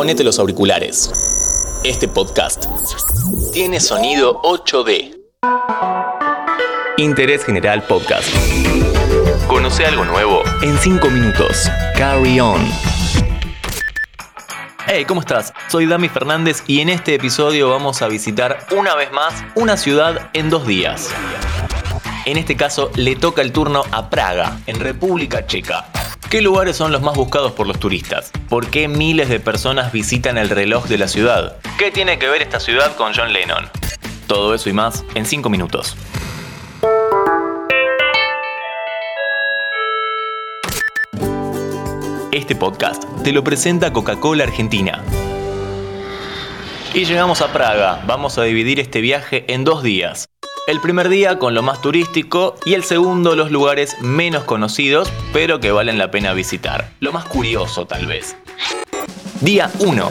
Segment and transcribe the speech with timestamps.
[0.00, 1.12] ponete los auriculares.
[1.84, 2.64] Este podcast
[3.52, 5.14] tiene sonido 8D.
[6.96, 8.26] Interés General Podcast.
[9.46, 11.70] Conoce algo nuevo en 5 minutos.
[11.98, 12.66] Carry on.
[14.86, 15.52] Hey, ¿cómo estás?
[15.68, 20.30] Soy Dami Fernández y en este episodio vamos a visitar una vez más una ciudad
[20.32, 21.10] en dos días.
[22.24, 25.84] En este caso le toca el turno a Praga, en República Checa.
[26.30, 28.30] ¿Qué lugares son los más buscados por los turistas?
[28.48, 31.56] ¿Por qué miles de personas visitan el reloj de la ciudad?
[31.76, 33.68] ¿Qué tiene que ver esta ciudad con John Lennon?
[34.28, 35.96] Todo eso y más en 5 minutos.
[42.30, 45.02] Este podcast te lo presenta Coca-Cola Argentina.
[46.94, 48.04] Y llegamos a Praga.
[48.06, 50.29] Vamos a dividir este viaje en dos días.
[50.70, 55.58] El primer día con lo más turístico y el segundo los lugares menos conocidos, pero
[55.58, 56.92] que valen la pena visitar.
[57.00, 58.36] Lo más curioso tal vez.
[59.40, 60.08] Día 1.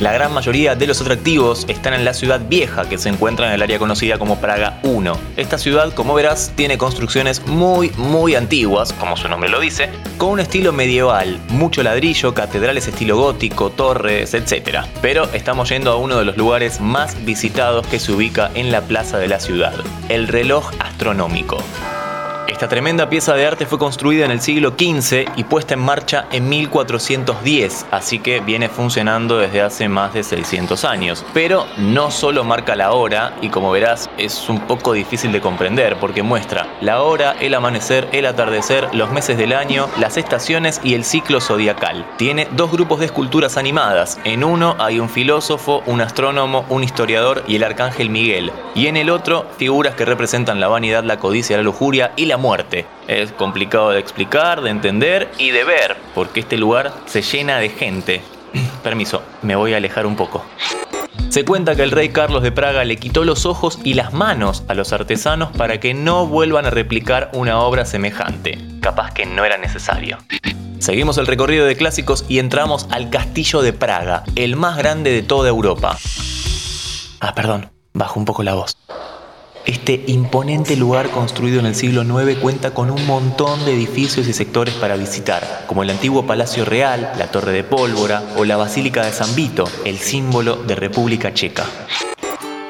[0.00, 3.52] La gran mayoría de los atractivos están en la ciudad vieja que se encuentra en
[3.52, 5.16] el área conocida como Praga 1.
[5.36, 10.30] Esta ciudad, como verás, tiene construcciones muy, muy antiguas, como su nombre lo dice, con
[10.30, 14.80] un estilo medieval, mucho ladrillo, catedrales estilo gótico, torres, etc.
[15.00, 18.80] Pero estamos yendo a uno de los lugares más visitados que se ubica en la
[18.80, 19.74] plaza de la ciudad,
[20.08, 21.58] el reloj astronómico.
[22.46, 26.26] Esta tremenda pieza de arte fue construida en el siglo XV y puesta en marcha
[26.30, 31.24] en 1410, así que viene funcionando desde hace más de 600 años.
[31.32, 35.96] Pero no solo marca la hora, y como verás es un poco difícil de comprender
[35.98, 40.92] porque muestra la hora, el amanecer, el atardecer, los meses del año, las estaciones y
[40.92, 42.06] el ciclo zodiacal.
[42.18, 44.20] Tiene dos grupos de esculturas animadas.
[44.24, 48.52] En uno hay un filósofo, un astrónomo, un historiador y el arcángel Miguel.
[48.74, 52.33] Y en el otro, figuras que representan la vanidad, la codicia, la lujuria y la
[52.36, 52.86] muerte.
[53.08, 57.68] Es complicado de explicar, de entender y de ver, porque este lugar se llena de
[57.68, 58.22] gente.
[58.82, 60.44] Permiso, me voy a alejar un poco.
[61.28, 64.62] Se cuenta que el rey Carlos de Praga le quitó los ojos y las manos
[64.68, 68.58] a los artesanos para que no vuelvan a replicar una obra semejante.
[68.80, 70.18] Capaz que no era necesario.
[70.78, 75.22] Seguimos el recorrido de clásicos y entramos al Castillo de Praga, el más grande de
[75.22, 75.98] toda Europa.
[77.20, 78.76] Ah, perdón, bajo un poco la voz.
[79.66, 84.34] Este imponente lugar construido en el siglo IX cuenta con un montón de edificios y
[84.34, 89.06] sectores para visitar, como el antiguo Palacio Real, la Torre de Pólvora o la Basílica
[89.06, 91.64] de San Vito, el símbolo de República Checa.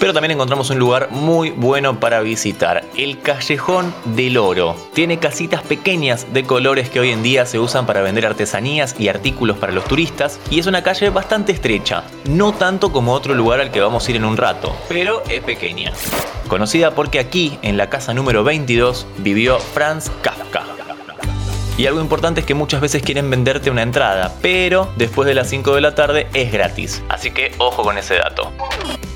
[0.00, 4.76] Pero también encontramos un lugar muy bueno para visitar, el Callejón del Oro.
[4.94, 9.08] Tiene casitas pequeñas de colores que hoy en día se usan para vender artesanías y
[9.08, 13.60] artículos para los turistas y es una calle bastante estrecha, no tanto como otro lugar
[13.60, 15.92] al que vamos a ir en un rato, pero es pequeña.
[16.46, 20.64] Conocida porque aquí, en la casa número 22, vivió Franz Kafka.
[21.76, 25.48] Y algo importante es que muchas veces quieren venderte una entrada, pero después de las
[25.48, 27.02] 5 de la tarde es gratis.
[27.08, 28.52] Así que ojo con ese dato.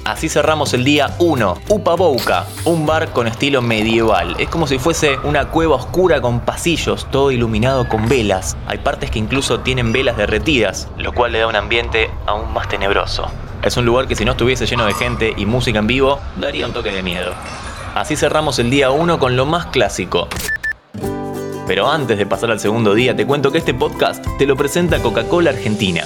[0.05, 1.59] Así cerramos el día 1.
[1.69, 4.35] Upabouka, un bar con estilo medieval.
[4.41, 8.57] Es como si fuese una cueva oscura con pasillos, todo iluminado con velas.
[8.67, 12.69] Hay partes que incluso tienen velas derretidas, lo cual le da un ambiente aún más
[12.69, 13.29] tenebroso.
[13.63, 16.67] Es un lugar que si no estuviese lleno de gente y música en vivo, daría
[16.67, 17.33] un toque de miedo.
[17.95, 20.27] Así cerramos el día 1 con lo más clásico.
[21.69, 25.01] Pero antes de pasar al segundo día, te cuento que este podcast te lo presenta
[25.01, 26.03] Coca-Cola Argentina.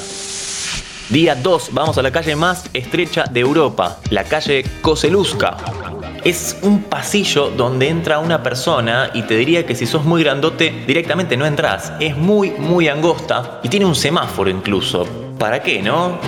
[1.08, 5.56] Día 2, vamos a la calle más estrecha de Europa, la calle Koseluska.
[6.24, 10.82] Es un pasillo donde entra una persona y te diría que si sos muy grandote
[10.84, 11.92] directamente no entras.
[12.00, 15.06] Es muy, muy angosta y tiene un semáforo incluso.
[15.38, 16.18] ¿Para qué, no?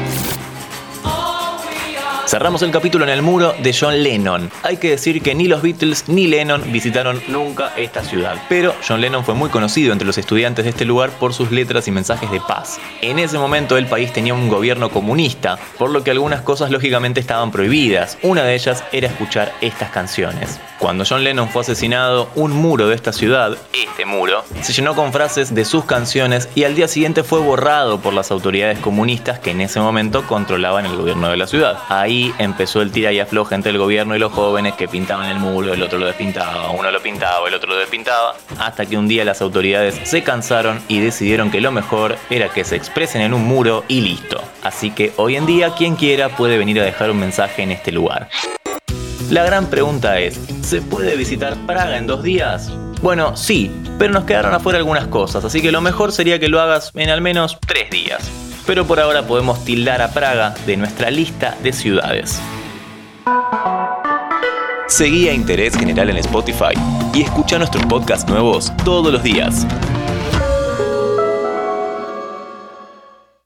[2.28, 4.50] Cerramos el capítulo en el muro de John Lennon.
[4.62, 9.00] Hay que decir que ni los Beatles ni Lennon visitaron nunca esta ciudad, pero John
[9.00, 12.31] Lennon fue muy conocido entre los estudiantes de este lugar por sus letras y mensajes
[12.31, 12.81] de paz.
[13.00, 17.19] En ese momento el país tenía un gobierno comunista, por lo que algunas cosas lógicamente
[17.19, 18.19] estaban prohibidas.
[18.21, 20.60] Una de ellas era escuchar estas canciones.
[20.78, 25.12] Cuando John Lennon fue asesinado, un muro de esta ciudad, este muro, se llenó con
[25.12, 29.51] frases de sus canciones y al día siguiente fue borrado por las autoridades comunistas que
[29.51, 31.78] en ese momento controlaban el gobierno de la ciudad.
[32.38, 35.72] Empezó el tira y afloja entre el gobierno y los jóvenes que pintaban el muro,
[35.72, 39.24] el otro lo despintaba, uno lo pintaba, el otro lo despintaba, hasta que un día
[39.24, 43.44] las autoridades se cansaron y decidieron que lo mejor era que se expresen en un
[43.44, 44.42] muro y listo.
[44.62, 47.92] Así que hoy en día quien quiera puede venir a dejar un mensaje en este
[47.92, 48.28] lugar.
[49.30, 52.72] La gran pregunta es, ¿se puede visitar Praga en dos días?
[53.03, 56.60] Bueno, sí, pero nos quedaron afuera algunas cosas, así que lo mejor sería que lo
[56.60, 58.47] hagas en al menos tres días.
[58.68, 62.38] Pero por ahora podemos tildar a Praga de nuestra lista de ciudades.
[64.88, 66.74] Seguí a Interés General en Spotify
[67.15, 69.66] y escucha nuestros podcasts nuevos todos los días.